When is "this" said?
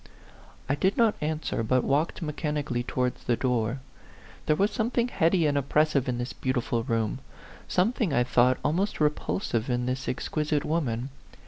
6.17-6.33, 9.85-10.09